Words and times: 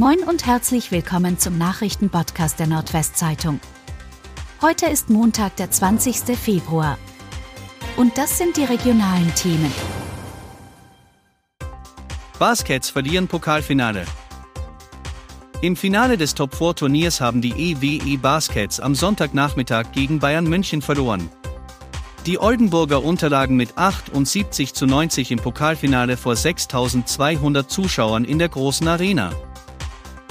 Moin 0.00 0.20
und 0.20 0.46
herzlich 0.46 0.92
willkommen 0.92 1.38
zum 1.38 1.58
Nachrichtenpodcast 1.58 2.58
der 2.58 2.66
Nordwestzeitung. 2.66 3.60
Heute 4.62 4.86
ist 4.86 5.10
Montag, 5.10 5.56
der 5.56 5.70
20. 5.70 6.38
Februar. 6.38 6.96
Und 7.98 8.16
das 8.16 8.38
sind 8.38 8.56
die 8.56 8.64
regionalen 8.64 9.30
Themen. 9.34 9.70
Baskets 12.38 12.88
verlieren 12.88 13.28
Pokalfinale. 13.28 14.06
Im 15.60 15.76
Finale 15.76 16.16
des 16.16 16.34
Top-4-Turniers 16.34 17.20
haben 17.20 17.42
die 17.42 17.52
EWE 17.52 18.16
Baskets 18.16 18.80
am 18.80 18.94
Sonntagnachmittag 18.94 19.92
gegen 19.92 20.18
Bayern 20.18 20.46
München 20.46 20.80
verloren. 20.80 21.28
Die 22.24 22.38
Oldenburger 22.38 23.04
unterlagen 23.04 23.54
mit 23.54 23.76
78 23.76 24.72
zu 24.72 24.86
90 24.86 25.30
im 25.30 25.40
Pokalfinale 25.40 26.16
vor 26.16 26.36
6200 26.36 27.70
Zuschauern 27.70 28.24
in 28.24 28.38
der 28.38 28.48
großen 28.48 28.88
Arena. 28.88 29.30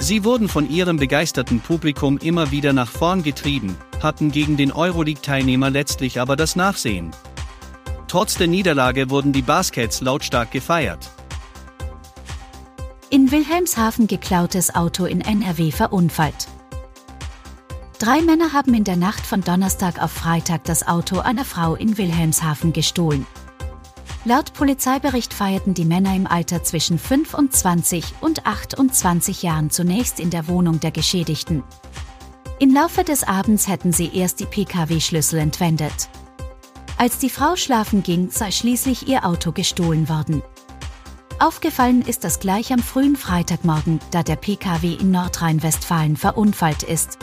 Sie 0.02 0.24
wurden 0.24 0.48
von 0.48 0.68
ihrem 0.68 0.96
begeisterten 0.96 1.60
Publikum 1.60 2.16
immer 2.16 2.50
wieder 2.50 2.72
nach 2.72 2.88
vorn 2.90 3.22
getrieben, 3.22 3.76
hatten 4.02 4.32
gegen 4.32 4.56
den 4.56 4.72
Euroleague-Teilnehmer 4.72 5.68
letztlich 5.68 6.18
aber 6.18 6.36
das 6.36 6.56
Nachsehen. 6.56 7.10
Trotz 8.08 8.36
der 8.36 8.46
Niederlage 8.46 9.10
wurden 9.10 9.32
die 9.32 9.42
Baskets 9.42 10.00
lautstark 10.00 10.52
gefeiert. 10.52 11.10
In 13.10 13.30
Wilhelmshaven 13.30 14.06
geklautes 14.06 14.74
Auto 14.74 15.04
in 15.04 15.20
NRW 15.20 15.70
verunfallt. 15.70 16.48
Drei 17.98 18.22
Männer 18.22 18.54
haben 18.54 18.72
in 18.72 18.84
der 18.84 18.96
Nacht 18.96 19.26
von 19.26 19.42
Donnerstag 19.42 20.02
auf 20.02 20.12
Freitag 20.12 20.64
das 20.64 20.88
Auto 20.88 21.18
einer 21.18 21.44
Frau 21.44 21.74
in 21.74 21.98
Wilhelmshaven 21.98 22.72
gestohlen. 22.72 23.26
Laut 24.26 24.52
Polizeibericht 24.52 25.32
feierten 25.32 25.72
die 25.72 25.86
Männer 25.86 26.14
im 26.14 26.26
Alter 26.26 26.62
zwischen 26.62 26.98
25 26.98 28.04
und 28.20 28.44
28 28.44 29.42
Jahren 29.42 29.70
zunächst 29.70 30.20
in 30.20 30.28
der 30.28 30.46
Wohnung 30.46 30.78
der 30.78 30.90
Geschädigten. 30.90 31.64
Im 32.58 32.74
Laufe 32.74 33.02
des 33.02 33.26
Abends 33.26 33.66
hätten 33.66 33.94
sie 33.94 34.14
erst 34.14 34.40
die 34.40 34.44
Pkw-Schlüssel 34.44 35.38
entwendet. 35.38 36.10
Als 36.98 37.16
die 37.16 37.30
Frau 37.30 37.56
schlafen 37.56 38.02
ging, 38.02 38.30
sei 38.30 38.50
schließlich 38.50 39.08
ihr 39.08 39.24
Auto 39.24 39.52
gestohlen 39.52 40.10
worden. 40.10 40.42
Aufgefallen 41.38 42.02
ist 42.02 42.22
das 42.22 42.40
gleich 42.40 42.74
am 42.74 42.80
frühen 42.80 43.16
Freitagmorgen, 43.16 44.00
da 44.10 44.22
der 44.22 44.36
Pkw 44.36 44.98
in 45.00 45.12
Nordrhein-Westfalen 45.12 46.18
verunfallt 46.18 46.82
ist. 46.82 47.16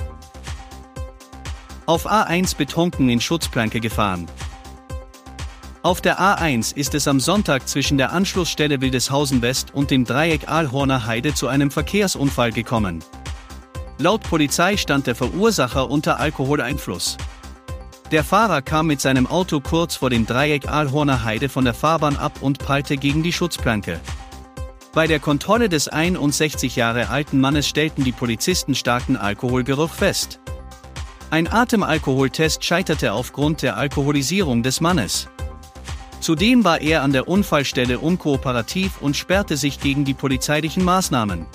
Auf 1.86 2.09
A1 2.09 2.58
betrunken 2.58 3.08
in 3.09 3.22
Schutzplanke 3.22 3.80
gefahren. 3.80 4.26
Auf 5.83 6.02
der 6.02 6.20
A1 6.20 6.75
ist 6.75 6.95
es 6.95 7.08
am 7.08 7.20
Sonntag 7.20 7.67
zwischen 7.67 7.97
der 7.97 8.11
Anschlussstelle 8.11 8.81
Wildeshausen 8.81 9.42
West 9.42 9.73
und 9.73 9.92
dem 9.92 10.06
Dreieck 10.06 10.50
Aalhorner 10.50 11.06
Heide 11.06 11.33
zu 11.33 11.47
einem 11.47 11.70
Verkehrsunfall 11.70 12.52
gekommen. 12.52 13.03
Laut 14.00 14.23
Polizei 14.23 14.75
stand 14.75 15.08
der 15.08 15.16
Verursacher 15.16 15.89
unter 15.89 16.20
Alkoholeinfluss. 16.20 17.17
Der 18.11 18.23
Fahrer 18.23 18.61
kam 18.61 18.88
mit 18.88 19.02
seinem 19.02 19.28
Auto 19.28 19.59
kurz 19.59 19.95
vor 19.95 20.09
dem 20.09 20.25
Dreieck 20.25 20.67
Aalhorner 20.67 21.23
Heide 21.23 21.48
von 21.48 21.64
der 21.64 21.73
Fahrbahn 21.73 22.17
ab 22.17 22.33
und 22.42 22.58
prallte 22.58 22.98
gegen 22.98 23.22
die 23.22 23.33
Schutzplanke. 23.33 24.00
Bei 24.94 25.05
der 25.05 25.20
Kontrolle 25.20 25.70
des 25.70 25.88
61 25.88 26.75
Jahre 26.75 27.09
alten 27.09 27.39
Mannes 27.39 27.67
stellten 27.67 28.03
die 28.03 28.11
Polizisten 28.11 28.73
starken 28.73 29.16
Alkoholgeruch 29.16 29.92
fest. 29.92 30.39
Ein 31.30 31.52
Atemalkoholtest 31.52 32.64
scheiterte 32.64 33.14
aufgrund 33.14 33.61
der 33.61 33.78
Alkoholisierung 33.78 34.64
des 34.64 34.81
Mannes. 34.81 35.28
Zudem 36.28 36.66
war 36.66 36.81
er 36.81 37.03
an 37.03 37.14
der 37.14 37.30
Unfallstelle 37.30 38.00
unkooperativ 38.00 39.00
und 39.00 39.16
sperrte 39.16 39.56
sich 39.56 39.80
gegen 39.80 40.03
die 40.03 40.14
polizeilichen 40.14 40.83
Maßnahmen. 40.83 41.45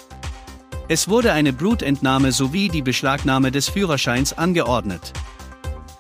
Es 0.88 1.08
wurde 1.08 1.34
eine 1.34 1.52
Blutentnahme 1.52 2.32
sowie 2.32 2.70
die 2.70 2.80
Beschlagnahme 2.80 3.50
des 3.50 3.68
Führerscheins 3.68 4.32
angeordnet. 4.32 5.12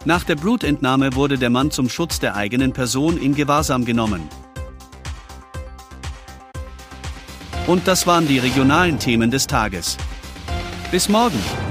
Nach 0.06 0.24
der 0.24 0.36
Blutentnahme 0.36 1.14
wurde 1.14 1.36
der 1.36 1.50
Mann 1.50 1.70
zum 1.70 1.90
Schutz 1.90 2.18
der 2.18 2.34
eigenen 2.34 2.72
Person 2.72 3.18
in 3.18 3.34
Gewahrsam 3.34 3.84
genommen. 3.84 4.26
Und 7.66 7.86
das 7.86 8.06
waren 8.06 8.26
die 8.26 8.38
regionalen 8.38 8.98
Themen 8.98 9.30
des 9.30 9.46
Tages. 9.46 9.98
Bis 10.90 11.10
morgen! 11.10 11.61